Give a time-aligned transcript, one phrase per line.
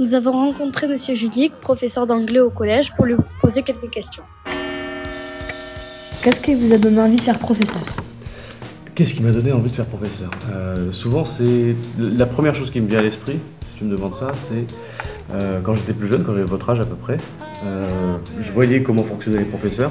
[0.00, 4.22] Nous avons rencontré Monsieur Judic, professeur d'anglais au collège, pour lui poser quelques questions.
[6.22, 7.82] Qu'est-ce qui vous a donné envie de faire professeur?
[8.94, 10.30] Qu'est-ce qui m'a donné envie de faire professeur?
[10.52, 14.14] Euh, Souvent, c'est la première chose qui me vient à l'esprit, si tu me demandes
[14.14, 14.66] ça, c'est
[15.32, 17.18] euh, quand j'étais plus jeune, quand j'avais votre âge à peu près,
[17.66, 19.90] euh, je voyais comment fonctionnaient les professeurs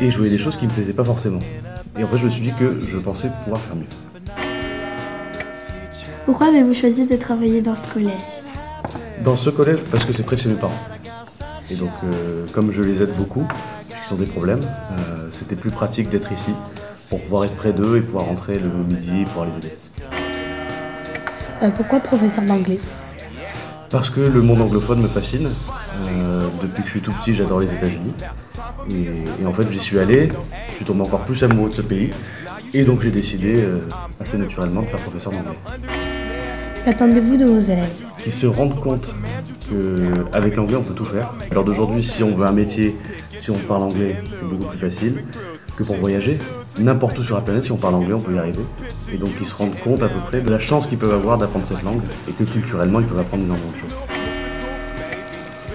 [0.00, 1.40] et je voyais des choses qui me plaisaient pas forcément.
[1.98, 3.84] Et en fait, je me suis dit que je pensais pouvoir faire mieux.
[6.24, 8.39] Pourquoi avez-vous choisi de travailler dans ce collège?
[9.22, 10.72] Dans ce collège, parce que c'est près de chez mes parents.
[11.70, 13.46] Et donc, euh, comme je les aide beaucoup,
[13.88, 16.52] puisqu'ils ont des problèmes, euh, c'était plus pratique d'être ici
[17.10, 19.74] pour pouvoir être près d'eux et pouvoir rentrer le midi et pouvoir les aider.
[21.62, 22.80] Euh, Pourquoi professeur d'anglais?
[23.90, 25.48] Parce que le monde anglophone me fascine.
[26.62, 28.12] Depuis que je suis tout petit, j'adore les États-Unis.
[28.90, 30.30] Et, et en fait, j'y suis allé,
[30.70, 32.10] je suis tombé encore plus amoureux de ce pays.
[32.72, 33.64] Et donc, j'ai décidé
[34.18, 35.58] assez naturellement de faire professeur d'anglais.
[36.84, 37.90] Qu'attendez-vous de vos élèves?
[38.22, 39.14] Qui se rendent compte
[39.68, 41.34] qu'avec l'anglais, on peut tout faire.
[41.50, 42.96] Alors d'aujourd'hui, si on veut un métier,
[43.34, 45.24] si on parle anglais, c'est beaucoup plus facile
[45.76, 46.38] que pour voyager.
[46.78, 48.64] N'importe où sur la planète, si on parle anglais, on peut y arriver.
[49.12, 51.38] Et donc, ils se rendent compte à peu près de la chance qu'ils peuvent avoir
[51.38, 53.96] d'apprendre cette langue et que culturellement, ils peuvent apprendre énormément de choses.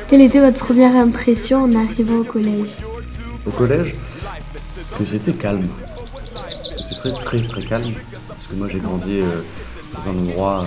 [0.10, 2.78] Quelle était votre première impression en arrivant au collège
[3.46, 3.96] au collège
[4.98, 5.68] que c'était calme.
[6.62, 7.94] C'était très très très calme.
[8.28, 9.42] Parce que moi j'ai grandi euh,
[9.94, 10.66] dans un endroit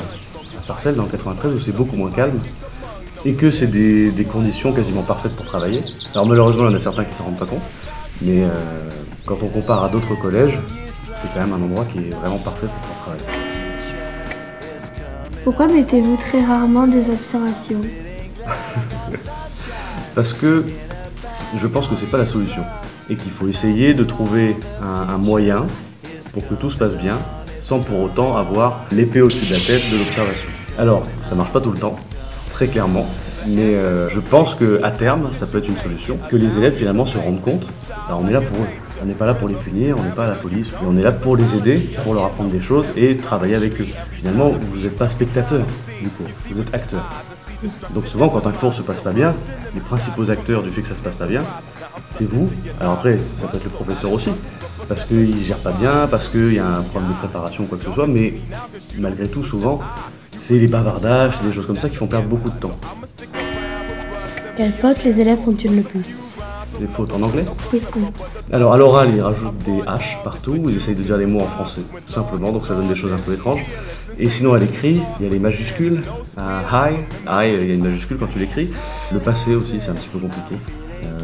[0.58, 2.38] à Sarcelles dans le 93 où c'est beaucoup moins calme.
[3.24, 5.82] Et que c'est des, des conditions quasiment parfaites pour travailler.
[6.14, 7.62] Alors malheureusement il y en a certains qui ne se rendent pas compte.
[8.22, 8.48] Mais euh,
[9.26, 10.58] quand on compare à d'autres collèges,
[11.20, 13.24] c'est quand même un endroit qui est vraiment parfait pour pouvoir travailler.
[15.42, 17.80] Pourquoi mettez-vous très rarement des observations?
[20.14, 20.64] Parce que
[21.56, 22.62] je pense que c'est pas la solution.
[23.10, 25.66] Et qu'il faut essayer de trouver un, un moyen
[26.32, 27.18] pour que tout se passe bien,
[27.68, 30.48] sans pour autant avoir l'épée au-dessus de la tête de l'observation.
[30.78, 31.96] Alors, ça marche pas tout le temps,
[32.50, 33.06] très clairement,
[33.46, 37.04] mais euh, je pense qu'à terme, ça peut être une solution, que les élèves finalement
[37.04, 37.66] se rendent compte,
[38.08, 38.68] bah, on est là pour eux.
[39.02, 41.02] On n'est pas là pour les punir, on n'est pas à la police, on est
[41.02, 43.86] là pour les aider, pour leur apprendre des choses et travailler avec eux.
[44.12, 45.60] Finalement, vous n'êtes pas spectateur
[46.02, 47.04] du cours, vous êtes acteur.
[47.90, 49.34] Donc souvent, quand un cours se passe pas bien,
[49.74, 51.42] les principaux acteurs du fait que ça se passe pas bien,
[52.08, 52.48] c'est vous.
[52.80, 54.30] Alors après, ça peut être le professeur aussi,
[54.88, 57.78] parce qu'il gère pas bien, parce qu'il y a un problème de préparation ou quoi
[57.78, 58.34] que ce soit, mais
[58.98, 59.80] malgré tout, souvent,
[60.36, 62.76] c'est les bavardages, c'est des choses comme ça qui font perdre beaucoup de temps.
[64.56, 66.32] Quelles fautes les élèves font-ils le plus?
[66.80, 67.44] Les fautes en anglais?
[67.72, 68.02] Oui, oui.
[68.52, 71.46] Alors à l'oral, ils rajoutent des H partout, ils essayent de dire des mots en
[71.46, 73.64] français, tout simplement, donc ça donne des choses un peu étranges.
[74.18, 76.02] Et sinon à l'écrit, il y a les majuscules,
[76.36, 76.94] un hi,
[77.26, 78.72] hi, il y a une majuscule quand tu l'écris.
[79.12, 80.56] Le passé aussi, c'est un petit peu compliqué,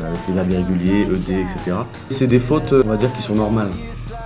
[0.07, 1.77] avec les verbes irréguliers, ed, etc.
[2.11, 3.71] C'est des fautes, on va dire, qui sont normales.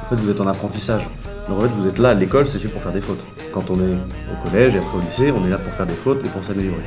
[0.05, 1.09] En fait, vous êtes en apprentissage.
[1.49, 3.21] Donc en fait, vous êtes là, à l'école, c'est fait pour faire des fautes.
[3.53, 5.95] Quand on est au collège et après au lycée, on est là pour faire des
[5.95, 6.83] fautes et pour s'améliorer.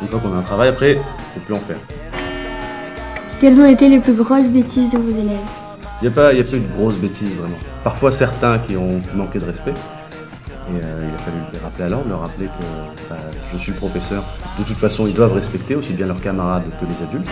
[0.00, 1.76] Une fois qu'on a un travail, après, on peut plus en faire.
[3.40, 5.36] Quelles ont été les plus grosses bêtises de vos élèves?
[6.00, 7.56] Il n'y a, pas- il y a pas eu de grosses bêtises vraiment.
[7.84, 9.70] Parfois certains qui ont manqué de respect.
[9.72, 13.16] Et euh, il a fallu les rappeler à l'ordre, leur rappeler que bah,
[13.52, 14.22] je suis le professeur.
[14.58, 17.28] De toute façon, ils doivent respecter aussi bien leurs camarades que les adultes.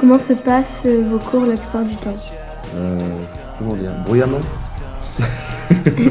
[0.00, 2.16] Comment se passent euh, vos cours la plupart du temps?
[2.76, 2.98] Euh,
[3.58, 3.92] comment dire?
[4.06, 4.40] Bruyamment?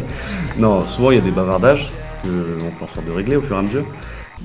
[0.57, 1.89] Non, souvent il y a des bavardages
[2.21, 3.85] qu'on peut en sorte de régler au fur et à mesure.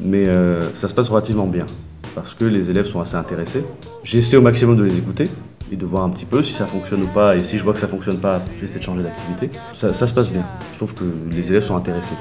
[0.01, 1.67] Mais euh, ça se passe relativement bien.
[2.15, 3.65] Parce que les élèves sont assez intéressés.
[4.05, 5.29] J'essaie au maximum de les écouter
[5.71, 7.37] et de voir un petit peu si ça fonctionne ou pas.
[7.37, 9.51] Et si je vois que ça fonctionne pas, j'essaie de changer d'activité.
[9.75, 10.43] Ça, ça se passe bien.
[10.73, 12.15] Je trouve que les élèves sont intéressés.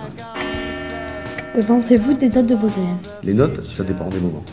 [1.56, 2.88] Que pensez-vous des notes de vos élèves?
[3.24, 4.44] Les notes, ça dépend des moments.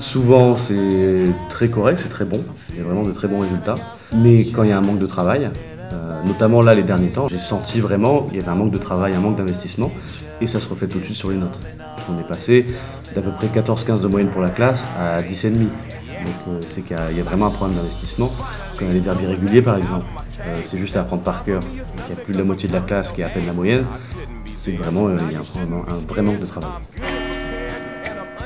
[0.00, 2.42] Souvent, c'est très correct, c'est très bon.
[2.70, 3.74] Il y a vraiment de très bons résultats.
[4.16, 5.50] Mais quand il y a un manque de travail,
[5.92, 8.78] euh, notamment là les derniers temps, j'ai senti vraiment qu'il y avait un manque de
[8.78, 9.90] travail, un manque d'investissement,
[10.40, 11.60] et ça se reflète tout de suite sur les notes.
[12.10, 12.66] On est passé
[13.14, 15.52] d'à peu près 14-15 de moyenne pour la classe à 10,5.
[15.52, 15.68] Donc
[16.48, 18.30] euh, c'est qu'il y, a- vraiment un problème d'investissement.
[18.76, 20.06] Quand il y a les verbes irréguliers par exemple,
[20.46, 22.74] euh, c'est juste à apprendre par cœur, qu'il y a plus de la moitié de
[22.74, 23.84] la classe qui est à peine la moyenne,
[24.56, 26.70] c'est vraiment il y a un, un vrai manque de travail.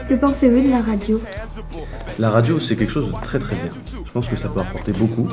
[0.08, 1.20] Que pensez-vous de la radio?
[2.18, 3.70] La radio, c'est quelque chose de très très bien.
[4.04, 5.28] Je pense que ça peut apporter beaucoup.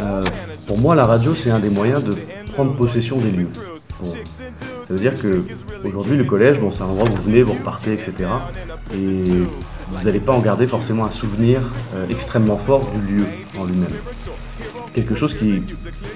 [0.00, 0.24] Euh,
[0.66, 2.16] pour moi, la radio, c'est un des moyens de
[2.52, 3.50] prendre possession des lieux.
[4.02, 5.44] Ça veut dire que
[5.84, 8.12] aujourd'hui, le collège, bon, c'est un endroit où vous venez, vous repartez, etc.
[8.94, 9.44] Et
[9.90, 11.60] vous n'allez pas en garder forcément un souvenir
[11.94, 13.24] euh, extrêmement fort du lieu
[13.58, 13.88] en lui-même.
[14.92, 15.62] Quelque chose qui,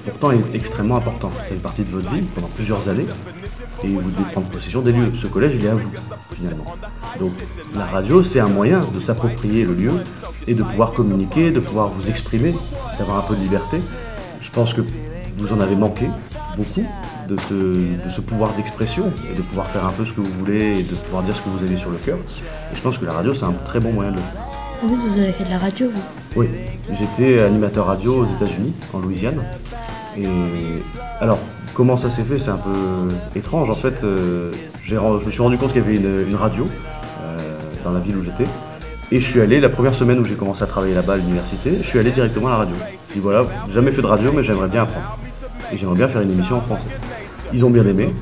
[0.05, 1.31] pourtant, est extrêmement important.
[1.37, 3.05] Ça fait partie de votre vie pendant plusieurs années
[3.83, 5.11] et vous devez prendre possession des lieux.
[5.11, 5.91] Ce collège, il est à vous,
[6.35, 6.65] finalement.
[7.19, 7.31] Donc,
[7.75, 9.91] la radio, c'est un moyen de s'approprier le lieu
[10.47, 12.53] et de pouvoir communiquer, de pouvoir vous exprimer,
[12.99, 13.79] d'avoir un peu de liberté.
[14.41, 14.81] Je pense que
[15.37, 16.07] vous en avez manqué
[16.57, 16.85] beaucoup
[17.27, 20.33] de ce, de ce pouvoir d'expression et de pouvoir faire un peu ce que vous
[20.39, 22.17] voulez et de pouvoir dire ce que vous avez sur le cœur.
[22.17, 24.41] Et je pense que la radio, c'est un très bon moyen de le faire.
[24.83, 26.01] En plus, vous avez fait de la radio, vous.
[26.35, 26.47] Oui,
[26.91, 29.41] j'étais animateur radio aux États-Unis, en Louisiane.
[30.17, 30.27] Et
[31.21, 31.39] alors,
[31.73, 32.37] comment ça s'est fait?
[32.37, 33.69] C'est un peu étrange.
[33.69, 34.51] En fait, euh,
[34.83, 36.65] je me suis rendu compte qu'il y avait une, une radio
[37.21, 37.37] euh,
[37.83, 38.45] dans la ville où j'étais.
[39.11, 41.75] Et je suis allé, la première semaine où j'ai commencé à travailler là-bas à l'université,
[41.75, 42.75] je suis allé directement à la radio.
[43.09, 45.19] Je dis voilà, j'ai jamais fait de radio, mais j'aimerais bien apprendre.
[45.71, 46.89] Et j'aimerais bien faire une émission en français.
[47.53, 48.13] Ils ont bien aimé.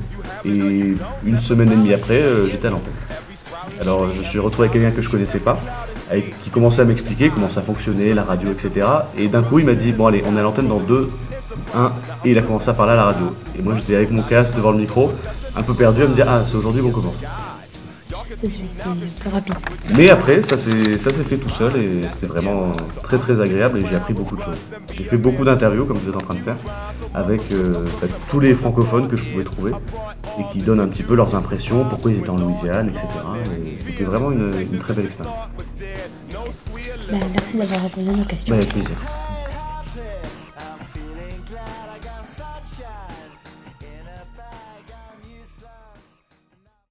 [0.44, 0.94] Et
[1.24, 2.92] une semaine et demie après, euh, j'étais à l'antenne.
[3.80, 5.58] Alors je me suis retrouvé avec quelqu'un que je connaissais pas,
[6.42, 8.86] qui commençait à m'expliquer comment ça fonctionnait, la radio, etc.
[9.16, 11.10] Et d'un coup il m'a dit bon allez on est à l'antenne dans deux,
[11.74, 11.92] un,
[12.24, 13.34] et il a commencé à parler à la radio.
[13.58, 15.12] Et moi j'étais avec mon casque devant le micro,
[15.56, 17.22] un peu perdu à me dire ah c'est aujourd'hui qu'on commence.
[18.40, 19.54] Plus rapide.
[19.96, 23.96] Mais après ça s'est fait tout seul et c'était vraiment très très agréable et j'ai
[23.96, 24.58] appris beaucoup de choses.
[24.92, 26.56] J'ai fait beaucoup d'interviews comme vous êtes en train de faire
[27.14, 29.72] avec euh, bah, tous les francophones que je pouvais trouver
[30.38, 33.06] et qui donnent un petit peu leurs impressions, pourquoi ils étaient en Louisiane, etc.
[33.66, 35.34] Et c'était vraiment une, une très belle expérience.
[37.10, 38.54] Bah, merci d'avoir répondu à nos questions.
[38.54, 38.96] Bah, avec plaisir.